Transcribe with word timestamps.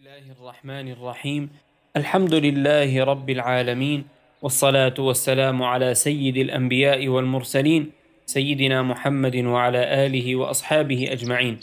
الله 0.00 0.32
الرحمن 0.40 0.88
الرحيم. 0.96 1.50
الحمد 1.96 2.34
لله 2.34 3.04
رب 3.04 3.30
العالمين 3.30 4.04
والصلاة 4.42 4.94
والسلام 4.98 5.62
على 5.62 5.94
سيد 5.94 6.36
الأنبياء 6.36 7.08
والمرسلين 7.08 7.92
سيدنا 8.26 8.82
محمد 8.82 9.36
وعلى 9.36 10.06
آله 10.06 10.36
وأصحابه 10.36 11.12
أجمعين. 11.12 11.60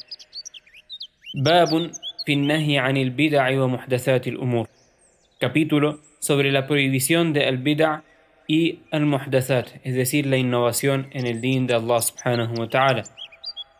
باب 1.33 1.91
في 2.25 2.33
النهي 2.33 2.77
عن 2.77 2.97
البدع 2.97 3.61
ومحدثات 3.61 4.27
الأمور. 4.27 4.67
Capítulo 5.41 5.97
sobre 6.19 6.51
la 6.51 6.67
prohibición 6.67 7.33
de 7.33 7.41
al-bid'a 7.41 8.03
y 8.47 8.85
al-muhdathat, 8.91 9.81
es 9.83 9.95
decir, 9.95 10.27
la 10.27 10.37
innovación 10.37 11.09
en 11.11 11.25
el 11.25 11.41
din 11.41 11.65
de 11.65 11.73
Allah 11.73 12.01
subhanahu 12.01 12.53
wa 12.53 12.69
ta'ala. 12.69 13.03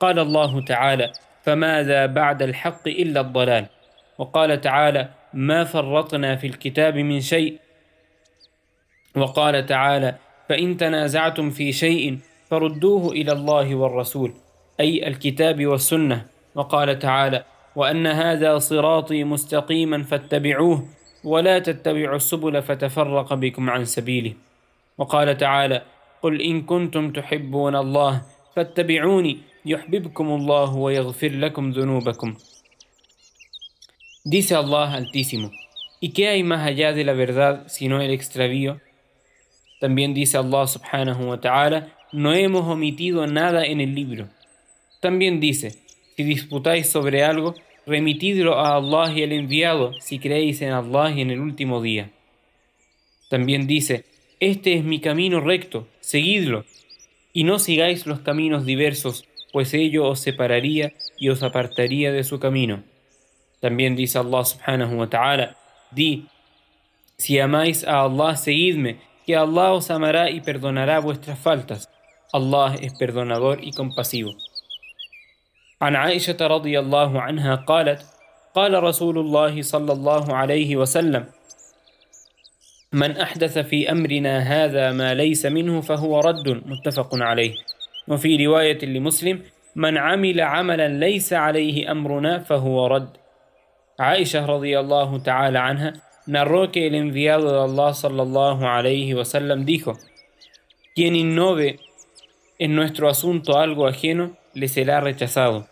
قال 0.02 0.18
الله 0.20 0.66
تعالى 0.66 1.12
فماذا 1.46 2.06
بعد 2.06 2.42
الحق 2.42 2.88
إلا 2.88 3.22
الضلال؟ 3.22 3.77
وقال 4.18 4.62
تعالى 4.62 5.10
ما 5.34 5.64
فرطنا 5.64 6.36
في 6.36 6.48
الكتاب 6.48 6.98
من 6.98 7.22
شيء. 7.22 7.60
وقال 9.16 9.66
تعالى 9.66 10.16
فإن 10.50 10.78
تنازعتم 10.78 11.50
في 11.50 11.74
شيء 11.74 12.20
فردوه 12.50 13.12
إلى 13.12 13.32
الله 13.32 13.76
والرسول 13.76 14.34
أي 14.80 15.08
الكتاب 15.08 15.66
والسنة. 15.66 16.26
وقال 16.56 17.00
تعالى 17.00 17.44
وأن 17.76 18.08
هذا 18.08 18.58
صراطي 18.58 19.24
مستقيما 19.24 20.04
فاتبعوه 20.04 20.86
ولا 21.24 21.60
تتبعوا 21.60 22.16
السبل 22.16 22.62
فتفرق 22.62 23.34
بكم 23.34 23.70
عن 23.70 23.86
سبيله. 23.86 24.34
وقال 24.98 25.38
تعالى 25.38 25.82
قل 26.22 26.42
إن 26.42 26.62
كنتم 26.62 27.12
تحبون 27.12 27.76
الله 27.76 28.22
فاتبعوني 28.56 29.38
يحببكم 29.66 30.28
الله 30.28 30.76
ويغفر 30.76 31.30
لكم 31.30 31.72
ذنوبكم. 31.72 32.36
Dice 34.30 34.56
Allah 34.56 34.94
Altísimo, 34.94 35.54
¿y 36.02 36.10
qué 36.10 36.28
hay 36.28 36.44
más 36.44 36.68
allá 36.68 36.92
de 36.92 37.06
la 37.06 37.14
verdad 37.14 37.64
sino 37.70 38.02
el 38.02 38.12
extravío? 38.12 38.82
También 39.80 40.14
dice 40.14 40.38
Allah 40.38 40.68
subhanahu 40.68 41.30
wa 41.30 41.40
ta'ala, 41.40 41.96
no 42.12 42.34
hemos 42.34 42.68
omitido 42.68 43.26
nada 43.26 43.66
en 43.66 43.80
el 43.80 43.96
libro. 43.96 44.28
También 45.00 45.40
dice, 45.40 45.78
si 46.18 46.26
disputáis 46.26 46.90
sobre 46.90 47.24
algo, 47.24 47.56
remitidlo 47.86 48.60
a 48.60 48.76
Allah 48.76 49.14
y 49.14 49.24
al 49.24 49.32
enviado 49.32 49.94
si 50.02 50.20
creéis 50.20 50.62
en 50.62 50.74
Allah 50.74 51.10
y 51.16 51.22
en 51.22 51.32
el 51.32 51.40
último 51.40 51.82
día. 51.82 52.12
También 53.30 53.66
dice, 53.66 54.04
este 54.42 54.74
es 54.74 54.84
mi 54.84 55.00
camino 55.00 55.40
recto, 55.40 55.88
seguidlo, 56.02 56.66
y 57.32 57.46
no 57.46 57.60
sigáis 57.60 58.06
los 58.06 58.20
caminos 58.20 58.66
diversos, 58.66 59.24
pues 59.54 59.74
ello 59.74 60.04
os 60.04 60.20
separaría 60.20 60.92
y 61.18 61.30
os 61.30 61.44
apartaría 61.44 62.12
de 62.12 62.26
su 62.26 62.42
camino. 62.42 62.84
También 63.60 63.96
dice 63.96 64.20
Allah 64.20 64.46
subhanahu 64.46 64.98
wa 64.98 65.08
ta'ala, 65.08 65.56
di, 65.92 66.28
si 67.18 67.40
amáis 67.40 67.84
a 67.84 68.02
Allah, 68.02 68.36
seguidme, 68.38 69.00
que 69.26 69.36
Allah 69.36 69.74
os 69.74 69.90
amará 69.92 70.30
y 70.30 70.42
perdonará 70.42 71.00
vuestras 71.00 71.40
faltas. 71.40 71.90
Allah 72.32 72.76
es 72.82 72.94
perdonador 72.94 73.60
y 73.64 73.72
compasivo. 73.72 74.32
عن 75.82 75.96
عائشة 75.96 76.38
رضي 76.42 76.80
الله 76.80 77.22
عنها 77.22 77.56
قالت 77.56 78.06
قال 78.56 78.84
رسول 78.84 79.18
الله 79.18 79.62
صلى 79.62 79.94
الله 79.94 80.36
عليه 80.36 80.76
وسلم 80.76 81.26
من 82.94 83.12
أحدث 83.18 83.58
في 83.58 83.92
أمرنا 83.92 84.40
هذا 84.40 84.92
ما 84.92 85.14
ليس 85.14 85.46
منه 85.46 85.82
فهو 85.82 86.20
رد 86.20 86.50
متفق 86.66 87.10
عليه 87.14 87.54
وفي 88.08 88.46
رواية 88.46 88.86
لمسلم 88.86 89.42
من 89.76 89.98
عمل 89.98 90.42
عملا 90.42 90.88
ليس 90.88 91.34
عليه 91.34 91.92
أمرنا 91.92 92.40
فهو 92.40 92.88
رد 92.88 93.18
Aisha 93.99 94.47
radiyallahu 94.47 95.23
ta'ala 95.23 95.67
anha 95.67 95.93
narró 96.27 96.71
que 96.73 96.87
el 96.87 96.95
enviado 96.95 97.53
de 97.53 97.73
Allah 97.73 97.95
sallallahu 97.95 98.65
alayhi 98.65 99.15
wasallam 99.15 99.65
dijo: 99.65 99.99
Quien 100.95 101.15
innove 101.17 101.79
en 102.59 102.75
nuestro 102.75 103.09
asunto 103.09 103.59
algo 103.59 103.87
ajeno, 103.87 104.37
le 104.55 104.69
será 104.69 105.01
rechazado. 105.01 105.67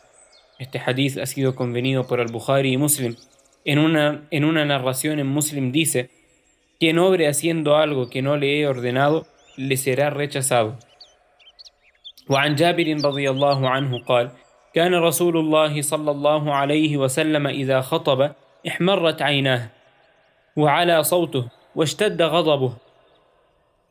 Este 0.59 0.79
hadith 0.79 1.19
ha 1.19 1.27
sido 1.27 1.55
convenido 1.55 2.07
por 2.07 2.21
al-Bukhari 2.21 2.73
y 2.73 2.77
Muslim. 2.77 3.17
En 3.65 3.79
una, 3.79 4.27
en 4.31 4.45
una 4.45 4.65
narración 4.65 5.19
en 5.19 5.27
Muslim 5.27 5.73
dice: 5.73 6.11
Quien 6.79 6.99
obre 6.99 7.29
haciendo 7.29 7.77
algo 7.77 8.11
que 8.11 8.23
no 8.23 8.37
le 8.37 8.61
he 8.61 8.67
ordenado, 8.67 9.27
le 9.57 9.77
será 9.77 10.11
rechazado. 10.11 10.79
وعن 12.31 12.55
جابر 12.55 13.05
رضي 13.05 13.31
الله 13.31 13.69
عنه 13.69 14.05
قال 14.05 14.31
كان 14.76 14.96
رسول 14.96 15.38
الله 15.38 15.82
صلى 15.82 16.12
الله 16.12 16.54
عليه 16.54 16.98
وسلم 16.98 17.48
إذا 17.48 17.82
خطب 17.82 18.32
احمرت 18.68 19.22
عيناه 19.22 19.70
وعلى 20.56 21.04
صوته 21.04 21.48
واشتد 21.76 22.22
غضبه 22.22 22.74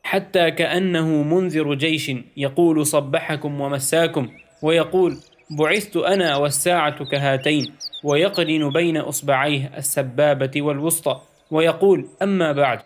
حتى 0.03 0.51
كأنه 0.51 1.07
منذر 1.07 1.73
جيش 1.73 2.11
يقول 2.37 2.85
صبحكم 2.85 3.61
ومساكم 3.61 4.29
ويقول 4.61 5.17
بعثت 5.49 5.97
أنا 5.97 6.35
والساعة 6.37 7.05
كهاتين 7.05 7.73
ويقرن 8.03 8.69
بين 8.69 8.97
أصبعيه 8.97 9.71
السبابة 9.77 10.61
والوسطى 10.61 11.21
ويقول 11.51 12.07
أما 12.21 12.51
بعد 12.51 12.79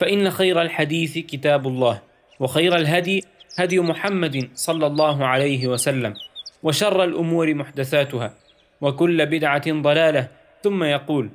فإن 0.00 0.30
خير 0.30 0.62
الحديث 0.62 1.18
كتاب 1.18 1.66
الله 1.66 2.02
وخير 2.40 2.76
الهدي 2.76 3.24
هدي 3.58 3.80
محمد 3.80 4.48
صلى 4.54 4.86
الله 4.86 5.26
عليه 5.26 5.66
وسلم 5.66 6.14
وشر 6.62 7.04
الأمور 7.04 7.54
محدثاتها 7.54 8.34
وكل 8.80 9.26
بدعة 9.26 9.62
ضلالة. 9.68 10.28
ثم 10.62 10.84
يقول 10.84 11.30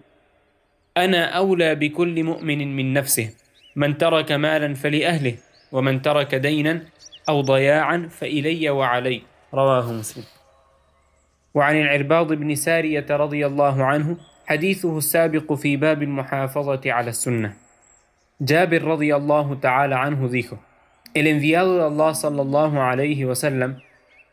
أنا 0.98 1.26
أولى 1.26 1.76
بكل 1.76 2.24
مؤمن 2.24 2.76
من 2.76 2.94
نفسه 2.94 3.30
من 3.76 3.98
ترك 3.98 4.32
مالا 4.32 4.74
فلأهله 4.74 5.36
ومن 5.72 6.02
ترك 6.02 6.36
دينا 6.36 6.82
أو 7.30 7.42
ضياعا 7.42 8.08
فإلي 8.12 8.70
وعلي. 8.70 9.22
رواه 9.54 9.94
مسلم. 9.94 10.24
وعن 11.54 11.82
العرباض 11.82 12.34
بن 12.34 12.56
سارية 12.56 13.06
رضي 13.10 13.46
الله 13.46 13.84
عنه 13.84 14.18
حديثه 14.48 14.98
السابق 14.98 15.54
في 15.54 15.78
باب 15.78 16.04
المحافظة 16.04 16.82
على 16.86 17.10
السنة. 17.10 17.54
جابر 18.42 18.82
رضي 18.84 19.16
الله 19.16 19.56
تعالى 19.62 19.96
عنه 19.96 20.30
dijo 20.30 20.67
El 21.18 21.26
enviado 21.26 21.78
de 21.78 21.84
Allah 21.84 22.14
sallallahu 22.14 22.80
alayhi 22.80 23.26
wasallam, 23.26 23.82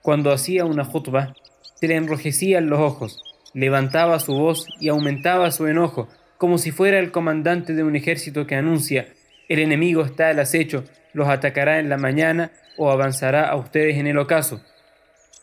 cuando 0.03 0.33
hacía 0.33 0.67
una 0.67 0.85
khutbah, 0.85 1.35
se 1.77 1.89
le 1.89 1.95
enrojecían 1.95 2.69
los 2.69 2.79
ojos, 2.79 3.23
levantaba 3.55 4.21
su 4.21 4.35
voz 4.35 4.67
y 4.81 4.89
aumentaba 4.89 5.51
su 5.51 5.67
enojo, 5.67 6.11
como 6.37 6.59
si 6.59 6.73
fuera 6.73 6.99
el 6.99 7.11
comandante 7.11 7.73
de 7.73 7.85
un 7.85 7.97
ejército 7.97 8.47
que 8.47 8.57
anuncia: 8.57 9.09
el 9.49 9.61
enemigo 9.61 10.05
está 10.05 10.29
al 10.29 10.41
acecho, 10.41 10.85
los 11.15 11.27
atacará 11.27 11.79
en 11.79 11.89
la 11.89 11.97
mañana 11.97 12.53
o 12.77 12.91
avanzará 12.91 13.49
a 13.49 13.57
ustedes 13.57 13.97
en 13.97 14.07
el 14.07 14.19
ocaso. 14.19 14.61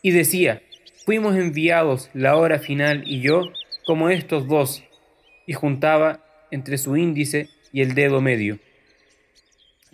Y 0.00 0.12
decía: 0.12 0.62
Fuimos 1.04 1.34
enviados 1.34 2.08
la 2.14 2.36
hora 2.36 2.60
final 2.60 3.02
y 3.04 3.20
yo, 3.20 3.42
como 3.84 4.10
estos 4.10 4.46
dos, 4.46 4.84
y 5.48 5.54
juntaba 5.54 6.20
entre 6.52 6.78
su 6.78 6.96
índice 6.96 7.48
y 7.72 7.80
el 7.80 7.96
dedo 7.96 8.20
medio. 8.20 8.60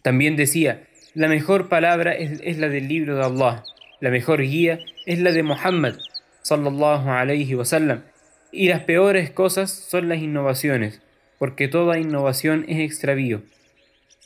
También 0.02 0.36
decía: 0.36 0.84
la 1.18 1.26
mejor 1.26 1.68
palabra 1.68 2.12
es, 2.14 2.58
la 2.58 2.68
del 2.68 2.86
libro 2.86 3.16
de 3.16 3.24
Allah. 3.24 3.64
La 3.98 4.08
mejor 4.08 4.40
guía 4.40 4.78
es 5.04 5.18
la 5.18 5.32
de 5.32 5.42
Muhammad 5.42 5.96
sallallahu 6.42 7.56
wasallam. 7.56 8.04
Y 8.52 8.68
las 8.68 8.84
peores 8.84 9.32
cosas 9.32 9.72
son 9.72 10.08
las 10.08 10.18
innovaciones, 10.18 11.02
porque 11.40 11.66
toda 11.66 11.98
innovación 11.98 12.64
es 12.68 12.78
extravío. 12.78 13.42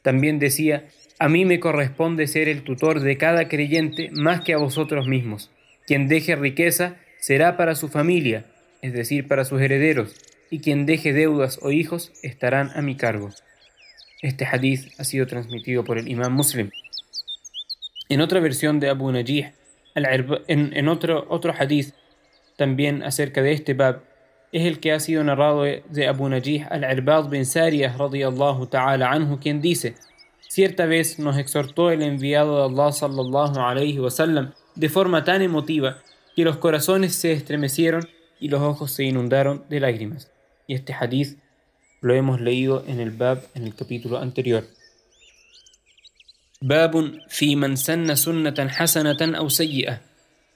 También 0.02 0.38
decía, 0.38 0.84
a 1.18 1.30
mí 1.30 1.46
me 1.46 1.60
corresponde 1.60 2.26
ser 2.26 2.50
el 2.50 2.62
tutor 2.62 3.00
de 3.00 3.16
cada 3.16 3.48
creyente 3.48 4.10
más 4.12 4.42
que 4.42 4.52
a 4.52 4.58
vosotros 4.58 5.08
mismos. 5.08 5.50
Quien 5.86 6.08
deje 6.08 6.36
riqueza 6.36 6.96
será 7.18 7.56
para 7.56 7.74
su 7.74 7.88
familia, 7.88 8.44
es 8.82 8.92
decir, 8.92 9.26
para 9.28 9.46
sus 9.46 9.62
herederos, 9.62 10.14
y 10.50 10.60
quien 10.60 10.84
deje 10.84 11.14
deudas 11.14 11.58
o 11.62 11.70
hijos 11.70 12.12
estarán 12.22 12.70
a 12.74 12.82
mi 12.82 12.96
cargo. 12.96 13.30
Este 14.22 14.46
hadith 14.46 14.92
ha 14.98 15.04
sido 15.04 15.26
transmitido 15.26 15.82
por 15.82 15.98
el 15.98 16.06
imam 16.08 16.32
muslim. 16.32 16.70
En 18.08 18.20
otra 18.20 18.38
versión 18.38 18.78
de 18.78 18.88
Abu 18.88 19.10
Najih, 19.10 19.52
en, 19.96 20.88
otro, 20.88 21.26
otro 21.28 21.52
hadith 21.58 21.92
también 22.56 23.02
acerca 23.02 23.42
de 23.42 23.52
este 23.52 23.74
bab, 23.74 24.04
es 24.52 24.64
el 24.64 24.78
que 24.78 24.92
ha 24.92 25.00
sido 25.00 25.24
narrado 25.24 25.64
de 25.64 26.06
Abu 26.06 26.28
Najih 26.28 26.66
al-Irbad 26.70 27.30
bin 27.30 27.44
Sariyah 27.44 27.96
radiyallahu 27.96 28.68
ta'ala 28.68 29.10
anhu, 29.10 29.40
quien 29.40 29.60
dice, 29.60 29.96
cierta 30.48 30.86
vez 30.86 31.18
nos 31.18 31.36
exhortó 31.36 31.90
el 31.90 32.02
enviado 32.02 32.58
de 32.58 32.72
Allah 32.72 32.92
sallallahu 32.92 33.58
alayhi 33.58 33.98
wasallam 33.98 34.52
de 34.76 34.88
forma 34.88 35.24
tan 35.24 35.42
emotiva 35.42 35.98
que 36.36 36.44
los 36.44 36.58
corazones 36.58 37.16
se 37.16 37.32
estremecieron 37.32 38.08
y 38.38 38.48
los 38.48 38.60
ojos 38.60 38.92
se 38.92 39.02
inundaron 39.02 39.64
de 39.68 39.80
lágrimas. 39.80 40.30
Y 40.68 40.74
este 40.74 40.92
hadith 40.92 41.41
lo 42.02 42.14
hemos 42.14 42.40
leído 42.40 42.84
en 42.86 43.00
el 43.00 43.10
Bab 43.10 43.38
en 43.54 43.64
el 43.64 43.74
capítulo 43.74 44.18
anterior. 44.18 44.64
Babun 46.60 47.22
fi 47.28 47.56
man 47.56 47.76
sanna 47.76 48.16
sunnatan 48.16 48.68
hasanatan 48.68 49.34
aw. 49.34 49.48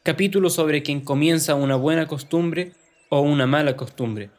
Capítulo 0.02 0.50
sobre 0.50 0.82
quien 0.82 1.00
comienza 1.00 1.54
una 1.54 1.76
buena 1.76 2.06
costumbre 2.06 2.72
o 3.08 3.20
una 3.20 3.46
mala 3.46 3.76
costumbre. 3.76 4.30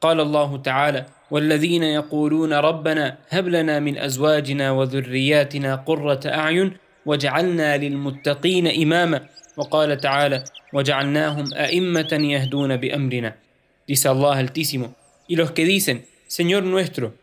قال 0.00 0.20
الله 0.20 0.56
تعالى 0.56 1.06
والذين 1.30 1.82
يقولون 1.82 2.52
ربنا 2.52 3.18
هب 3.28 3.48
لنا 3.48 3.80
من 3.80 3.98
أزواجنا 3.98 4.70
وذرياتنا 4.70 5.74
قرة 5.74 6.20
أعين 6.26 6.76
وجعلنا 7.06 7.76
للمتقين 7.76 8.66
إماما 8.82 9.26
وقال 9.56 10.00
تعالى 10.00 10.44
وجعلناهم 10.72 11.54
أئمة 11.54 12.12
يهدون 12.12 12.76
بأمرنا 12.76 13.34
dice 13.88 14.06
Allah 14.06 14.36
Altísimo 14.36 14.94
y 15.26 15.34
los 15.34 15.50
que 15.50 15.64
dicen 15.64 16.04
Señor 16.27 16.63
nuestro 16.63 17.13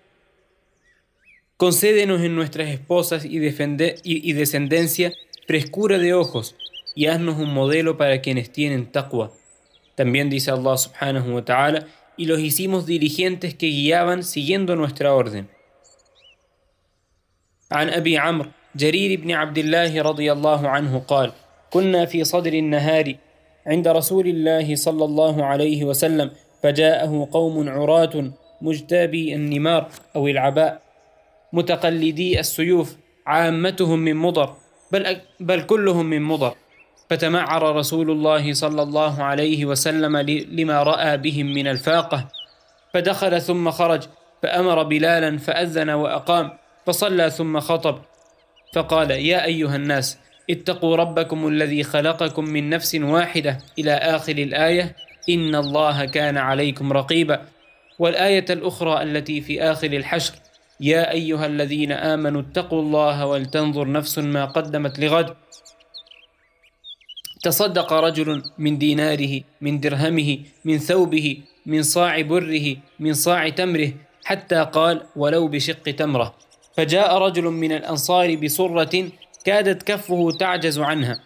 concédenos 1.57 2.23
en 2.23 2.35
nuestras 2.35 2.69
esposas 2.69 3.25
y, 3.25 3.39
y, 3.39 4.01
y 4.03 4.33
descendencia 4.33 5.13
frescura 5.47 5.99
de 5.99 6.15
ojos 6.15 6.57
y 6.95 7.07
haznos 7.07 7.39
un 7.39 7.53
modelo 7.53 7.97
para 7.97 8.21
quienes 8.21 8.51
tienen 8.51 8.91
taqwa 8.91 9.33
también 10.01 10.31
dice 10.31 10.51
Allah 10.51 10.79
subhanahu 10.79 11.35
wa 11.35 11.45
ta'ala 11.45 11.87
y 12.17 12.25
los 12.25 12.41
hicimos 12.41 12.87
dirigentes 12.87 13.55
que 13.55 13.67
guiaban 13.67 14.25
siguiendo 14.25 14.75
nuestra 14.75 15.13
orden. 15.15 15.49
عن 17.71 17.89
أبي 17.89 18.19
عمرو 18.19 18.51
جرير 18.77 19.21
بن 19.21 19.31
عبد 19.31 19.59
الله 19.59 20.03
رضي 20.03 20.33
الله 20.33 20.69
عنه 20.69 20.99
قال 20.99 21.33
كنا 21.71 22.07
في 22.07 22.25
صدر 22.25 22.53
النهار 22.53 23.15
عند 23.67 23.89
رسول 23.89 24.27
الله 24.27 24.77
صلى 24.77 25.05
الله 25.05 25.45
عليه 25.45 25.85
وسلم 25.85 26.31
فجاءه 26.63 27.29
قوم 27.33 27.69
عراة 27.69 28.33
مجتابي 28.66 29.36
النمار 29.36 29.88
أو 30.16 30.28
العباء 30.28 30.82
متقلدي 31.54 32.40
السيوف 32.40 32.96
عامتهم 33.26 34.00
من 34.00 34.16
مضر 34.16 34.54
بل, 34.92 35.18
بل 35.40 35.62
كلهم 35.62 36.06
من 36.06 36.22
مضر. 36.22 36.56
فتمعر 37.10 37.76
رسول 37.76 38.12
الله 38.12 38.54
صلى 38.54 38.82
الله 38.82 39.24
عليه 39.24 39.66
وسلم 39.66 40.18
لما 40.52 40.84
رأى 40.84 41.18
بهم 41.18 41.46
من 41.46 41.68
الفاقة. 41.68 42.28
فدخل 42.94 43.42
ثم 43.42 43.72
خرج 43.72 44.02
فأمر 44.44 44.84
بلالا 44.84 45.38
فأذن 45.38 45.90
وأقام 45.90 46.52
فصلى 46.86 47.30
ثم 47.30 47.60
خطب. 47.60 48.00
فقال 48.74 49.12
يا 49.12 49.46
أيها 49.46 49.76
الناس 49.76 50.18
اتقوا 50.50 50.96
ربكم 50.96 51.48
الذي 51.48 51.84
خلقكم 51.84 52.46
من 52.46 52.70
نفس 52.70 52.96
واحدة 52.96 53.58
إلى 53.80 53.92
آخر 53.92 54.32
الآية 54.38 54.96
إن 55.30 55.56
الله 55.56 56.06
كان 56.06 56.38
عليكم 56.38 56.94
رقيبا 56.94 57.42
والآية 58.00 58.46
الأخرى 58.50 59.04
التي 59.04 59.42
في 59.42 59.62
آخر 59.62 59.88
الحشر 59.88 60.34
يا 60.80 61.12
أيها 61.12 61.46
الذين 61.46 61.92
آمنوا 61.92 62.42
اتقوا 62.42 62.82
الله 62.82 63.26
ولتنظر 63.26 63.92
نفس 63.92 64.20
ما 64.20 64.46
قدمت 64.46 65.00
لغد. 65.00 65.36
تصدق 67.44 67.94
رجل 67.94 68.44
من 68.58 68.78
ديناره 68.78 69.42
من 69.62 69.80
درهمه 69.80 70.40
من 70.66 70.78
ثوبه 70.78 71.38
من 71.66 71.84
صاع 71.84 72.22
بره 72.22 72.76
من 73.00 73.14
صاع 73.14 73.50
تمره 73.50 73.92
حتى 74.26 74.64
قال 74.64 75.02
ولو 75.16 75.48
بشق 75.48 75.84
تمرة 75.84 76.36
فجاء 76.78 77.18
رجل 77.18 77.44
من 77.44 77.72
الأنصار 77.72 78.36
بصره 78.36 79.10
كادت 79.46 79.84
كفه 79.84 80.32
تعجز 80.32 80.80
عنها 80.80 81.20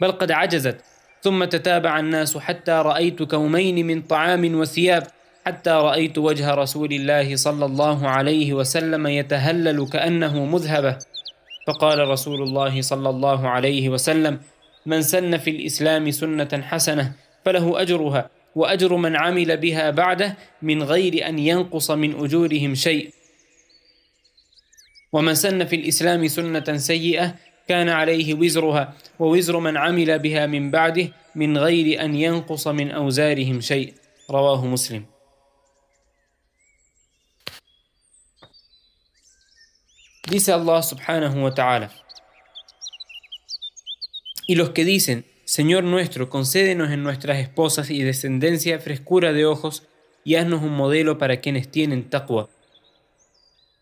بل 0.00 0.12
قد 0.12 0.30
عجزت. 0.30 0.76
ثم 1.22 1.44
تتابع 1.44 1.98
الناس 1.98 2.38
حتى 2.38 2.72
رأيت 2.72 3.22
كومين 3.22 3.86
من 3.86 4.02
طعام 4.02 4.54
وثياب. 4.54 5.06
حتى 5.46 5.70
رأيت 5.70 6.18
وجه 6.18 6.54
رسول 6.54 6.92
الله 6.92 7.36
صلى 7.36 7.64
الله 7.64 8.08
عليه 8.08 8.52
وسلم 8.52 9.06
يتهلل 9.06 9.88
كأنه 9.88 10.44
مذهبة. 10.44 10.98
فقال 11.66 12.08
رسول 12.08 12.42
الله 12.42 12.80
صلى 12.80 13.08
الله 13.10 13.48
عليه 13.48 13.88
وسلم 13.88 14.40
من 14.86 15.02
سن 15.02 15.36
في 15.36 15.50
الإسلام 15.50 16.10
سنة 16.10 16.48
حسنة 16.62 17.12
فله 17.44 17.82
أجرها 17.82 18.30
وأجر 18.54 18.96
من 18.96 19.16
عمل 19.16 19.56
بها 19.56 19.90
بعده 19.90 20.36
من 20.62 20.82
غير 20.82 21.28
أن 21.28 21.38
ينقص 21.38 21.90
من 21.90 22.24
أجورهم 22.24 22.74
شيء. 22.74 23.10
ومن 25.12 25.34
سن 25.34 25.64
في 25.64 25.76
الإسلام 25.76 26.26
سنة 26.26 26.76
سيئة 26.76 27.34
كان 27.68 27.88
عليه 27.88 28.34
وزرها 28.34 28.94
ووزر 29.18 29.58
من 29.58 29.76
عمل 29.76 30.18
بها 30.18 30.46
من 30.46 30.70
بعده 30.70 31.08
من 31.34 31.58
غير 31.58 32.04
أن 32.04 32.14
ينقص 32.14 32.68
من 32.68 32.90
أوزارهم 32.90 33.60
شيء. 33.60 33.94
رواه 34.30 34.66
مسلم. 34.66 35.15
Dice 40.26 40.52
Allah 40.52 40.82
subhanahu 40.82 41.44
wa 41.44 41.54
ta'ala 41.54 41.90
Y 44.46 44.56
los 44.56 44.70
que 44.70 44.84
dicen, 44.84 45.24
Señor 45.44 45.84
nuestro, 45.84 46.28
concédenos 46.28 46.90
en 46.90 47.02
nuestras 47.02 47.38
esposas 47.38 47.90
y 47.90 48.02
descendencia 48.02 48.80
frescura 48.80 49.32
de 49.32 49.46
ojos 49.46 49.84
y 50.24 50.34
haznos 50.34 50.62
un 50.62 50.72
modelo 50.72 51.18
para 51.18 51.40
quienes 51.40 51.70
tienen 51.70 52.10
taqwa. 52.10 52.48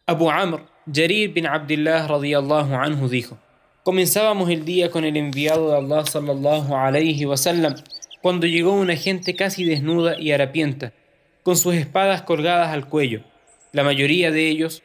Abu 0.07 0.31
Amr, 0.31 0.67
Jarir 0.93 1.33
bin 1.33 1.47
Abdullah 1.47 2.07
radiyallahu 2.07 2.75
anhu 2.75 3.09
dijo, 3.09 3.39
Comenzábamos 3.83 4.51
el 4.51 4.67
día 4.67 4.91
con 4.91 5.05
el 5.05 5.17
enviado 5.17 5.71
de 5.71 5.77
Allah 5.79 6.05
sallallahu 6.05 6.75
alayhi 6.75 7.25
wasallam 7.25 7.75
cuando 8.21 8.47
llegó 8.47 8.73
una 8.73 8.97
gente 8.97 9.37
casi 9.37 9.67
desnuda 9.67 10.19
y 10.19 10.33
harapienta, 10.33 10.95
con 11.43 11.59
sus 11.59 11.75
espadas 11.75 12.23
colgadas 12.23 12.71
al 12.71 12.89
cuello. 12.89 13.23
La 13.73 13.85
mayoría 13.85 14.31
de 14.31 14.49
ellos, 14.49 14.83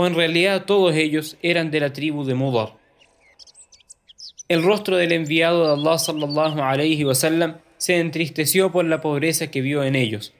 o 0.00 0.06
en 0.06 0.14
realidad 0.14 0.64
todos 0.64 0.94
ellos, 0.94 1.36
eran 1.42 1.72
de 1.72 1.80
la 1.80 1.92
tribu 1.92 2.24
de 2.24 2.34
Mudar. 2.34 2.74
El 4.46 4.62
rostro 4.62 4.96
del 4.96 5.10
enviado 5.10 5.66
de 5.66 5.72
Allah 5.72 5.98
sallallahu 5.98 6.62
alayhi 6.62 7.04
wasallam 7.04 7.56
se 7.78 7.98
entristeció 7.98 8.70
por 8.70 8.84
la 8.84 9.00
pobreza 9.00 9.50
que 9.50 9.60
vio 9.60 9.82
en 9.82 9.96
ellos. 9.96 10.32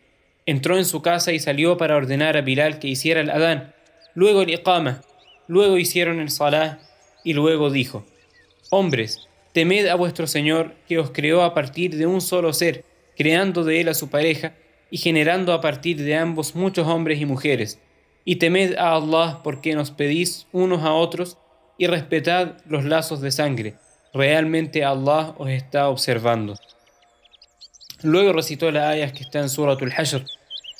Entró 0.46 0.78
en 0.78 0.84
su 0.84 1.02
casa 1.02 1.32
y 1.32 1.40
salió 1.40 1.76
para 1.76 1.96
ordenar 1.96 2.36
a 2.36 2.42
Bilal 2.42 2.78
que 2.78 2.86
hiciera 2.86 3.20
el 3.20 3.30
Adán, 3.30 3.74
luego 4.14 4.42
el 4.42 4.50
Iqama, 4.50 5.00
luego 5.48 5.76
hicieron 5.76 6.20
el 6.20 6.30
Salah 6.30 6.78
y 7.24 7.32
luego 7.32 7.68
dijo: 7.68 8.06
Hombres, 8.70 9.26
temed 9.52 9.88
a 9.88 9.96
vuestro 9.96 10.28
Señor 10.28 10.76
que 10.86 11.00
os 11.00 11.10
creó 11.10 11.42
a 11.42 11.52
partir 11.52 11.96
de 11.96 12.06
un 12.06 12.20
solo 12.20 12.52
ser, 12.52 12.84
creando 13.16 13.64
de 13.64 13.80
él 13.80 13.88
a 13.88 13.94
su 13.94 14.08
pareja 14.08 14.54
y 14.88 14.98
generando 14.98 15.52
a 15.52 15.60
partir 15.60 16.00
de 16.00 16.14
ambos 16.14 16.54
muchos 16.54 16.86
hombres 16.86 17.20
y 17.20 17.26
mujeres. 17.26 17.80
Y 18.28 18.36
temed 18.36 18.76
a 18.76 18.92
Allah 18.92 19.40
porque 19.42 19.74
nos 19.74 19.90
pedís 19.90 20.46
unos 20.52 20.82
a 20.82 20.92
otros 20.92 21.38
y 21.78 21.86
respetad 21.86 22.58
los 22.66 22.84
lazos 22.84 23.22
de 23.22 23.30
sangre 23.30 23.76
realmente 24.12 24.84
Allah 24.84 25.34
os 25.38 25.48
está 25.48 25.88
observando. 25.88 26.54
Luego 28.02 28.32
recitó 28.32 28.70
las 28.70 28.84
ayas 28.84 29.12
que 29.12 29.22
está 29.22 29.40
en 29.40 29.48
Surat 29.48 29.80
al-Hashr. 29.80 30.24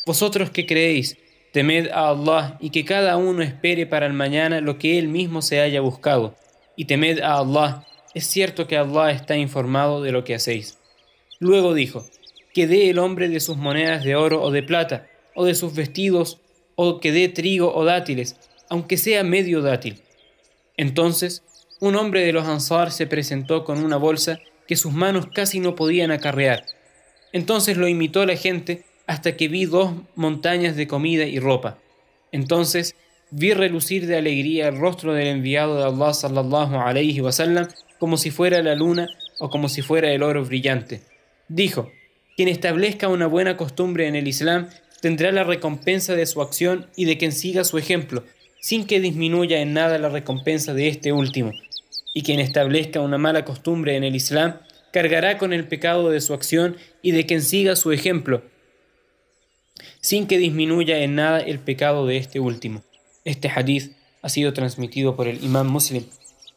Vosotros 0.07 0.50
que 0.50 0.67
creéis, 0.67 1.17
temed 1.52 1.88
a 1.88 2.11
Allah 2.11 2.57
y 2.61 2.71
que 2.71 2.85
cada 2.85 3.17
uno 3.17 3.43
espere 3.43 3.87
para 3.87 4.07
el 4.07 4.12
mañana 4.12 4.61
lo 4.61 4.78
que 4.78 4.99
él 4.99 5.09
mismo 5.09 5.43
se 5.43 5.61
haya 5.61 5.81
buscado. 5.81 6.35
Y 6.76 6.85
temed 6.85 7.21
a 7.21 7.38
Allah, 7.38 7.87
es 8.14 8.26
cierto 8.26 8.67
que 8.67 8.76
Allah 8.76 9.11
está 9.11 9.37
informado 9.37 10.02
de 10.02 10.12
lo 10.12 10.25
que 10.25 10.35
hacéis. 10.35 10.78
Luego 11.40 11.75
dijo, 11.75 12.05
que 12.55 12.67
dé 12.67 12.90
el 12.90 12.99
hombre 12.99 13.28
de 13.28 13.40
sus 13.40 13.57
monedas 13.57 14.05
de 14.05 14.17
oro 14.17 14.43
o 14.43 14.50
de 14.50 14.62
plata, 14.62 15.07
o 15.35 15.45
de 15.45 15.55
sus 15.55 15.75
vestidos, 15.75 16.40
o 16.80 17.00
que 17.00 17.11
dé 17.11 17.28
trigo 17.28 17.75
o 17.75 17.85
dátiles, 17.85 18.37
aunque 18.68 18.97
sea 18.97 19.25
medio 19.25 19.62
dátil. 19.62 20.00
Entonces 20.76 21.42
un 21.80 21.97
hombre 21.97 22.25
de 22.25 22.32
los 22.32 22.47
Ansar 22.47 22.92
se 22.92 23.08
presentó 23.08 23.64
con 23.64 23.82
una 23.82 23.97
bolsa 23.97 24.38
que 24.68 24.76
sus 24.76 24.92
manos 24.92 25.26
casi 25.35 25.58
no 25.58 25.75
podían 25.75 26.12
acarrear. 26.12 26.64
Entonces 27.32 27.76
lo 27.76 27.88
imitó 27.88 28.25
la 28.26 28.37
gente 28.37 28.85
hasta 29.08 29.37
que 29.37 29.49
vi 29.49 29.64
dos 29.64 29.92
montañas 30.14 30.76
de 30.76 30.87
comida 30.87 31.25
y 31.25 31.40
ropa. 31.40 31.78
Entonces 32.30 32.94
vi 33.32 33.54
relucir 33.54 34.06
de 34.06 34.16
alegría 34.16 34.68
el 34.68 34.78
rostro 34.78 35.14
del 35.14 35.26
enviado 35.26 35.78
de 35.78 35.85
Allah 35.85 36.14
sallallahu 36.14 36.76
alayhi 36.76 37.20
wasallam 37.20 37.66
como 37.99 38.16
si 38.16 38.30
fuera 38.30 38.62
la 38.62 38.76
luna 38.76 39.08
o 39.40 39.50
como 39.50 39.68
si 39.68 39.82
fuera 39.82 40.12
el 40.12 40.23
oro 40.23 40.44
brillante. 40.44 41.02
Dijo: 41.49 41.90
Quien 42.37 42.49
establezca 42.49 43.08
una 43.08 43.26
buena 43.26 43.56
costumbre 43.56 44.06
en 44.06 44.14
el 44.14 44.28
Islam 44.28 44.68
tendrá 45.00 45.33
la 45.33 45.45
recompensa 45.45 46.14
de 46.14 46.26
su 46.26 46.43
acción 46.43 46.87
y 46.97 47.05
de 47.05 47.19
quien 47.19 47.33
siga 47.33 47.64
su 47.64 47.78
ejemplo, 47.78 48.25
sin 48.61 48.87
que 48.87 49.00
disminuya 49.00 49.61
en 49.61 49.73
nada 49.73 49.99
la 49.99 50.09
recompensa 50.09 50.75
de 50.75 50.88
este 50.88 51.12
último 51.12 51.52
y 52.19 52.23
quien 52.23 52.40
establezca 52.40 53.00
una 53.00 53.17
mala 53.17 53.45
costumbre 53.45 53.97
en 53.97 54.02
el 54.02 54.17
Islam 54.17 54.57
cargará 54.93 55.38
con 55.38 55.52
el 55.52 55.69
pecado 55.69 56.11
de 56.11 56.21
su 56.21 56.35
acción 56.35 56.76
y 57.02 57.12
de 57.12 57.26
quien 57.26 57.43
siga 57.43 57.76
su 57.76 57.93
ejemplo, 57.93 58.43
sin 60.00 60.26
que 60.26 60.38
disminuya 60.38 60.99
en 60.99 61.14
nada 61.14 61.38
el 61.38 61.61
pecado 61.61 62.07
de 62.07 62.17
este 62.17 62.40
último. 62.40 62.83
Este 63.25 63.49
hadith 63.49 63.93
ha 64.23 64.28
sido 64.28 64.52
transmitido 64.52 65.14
por 65.14 65.28
el 65.28 65.45
imam 65.45 65.69
muslim. 65.69 66.05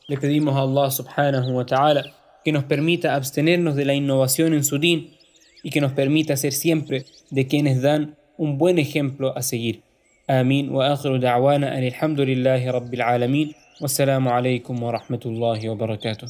Le 0.07 0.17
pedimos 0.17 0.55
a 0.55 0.61
Allah 0.61 0.89
subhanahu 0.89 1.51
wa 1.51 1.65
ta'ala 1.67 2.17
que 2.43 2.51
nos 2.51 2.63
permita 2.63 3.13
abstenernos 3.13 3.75
de 3.75 3.85
la 3.85 3.93
innovación 3.93 4.53
en 4.53 4.63
su 4.63 4.79
din 4.79 5.15
y 5.61 5.69
que 5.69 5.81
nos 5.81 5.91
permita 5.91 6.37
ser 6.37 6.53
siempre 6.53 7.05
de 7.29 7.45
quienes 7.45 7.83
dan 7.83 8.17
un 8.43 8.57
buen 8.57 8.77
ejemplo 8.85 9.27
a 9.37 9.41
seguir. 9.41 9.77
آمين 10.29 10.69
وآخر 10.69 11.17
دعوانا 11.17 11.77
أن 11.77 11.83
الحمد 11.87 12.19
لله 12.19 12.71
رب 12.71 12.93
العالمين 12.93 13.53
والسلام 13.81 14.27
عليكم 14.27 14.83
ورحمة 14.83 15.19
الله 15.25 15.69
وبركاته 15.69 16.27